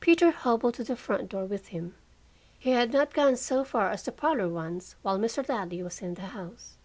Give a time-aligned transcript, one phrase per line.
[0.00, 1.94] Peter hobbled to the front door with him.
[2.58, 5.46] He had not gone so far as the parlor once while Mr.
[5.46, 6.78] Ladley was in the house.